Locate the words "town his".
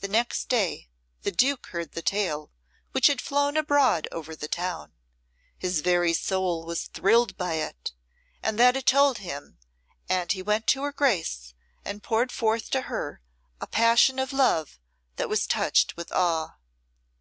4.48-5.80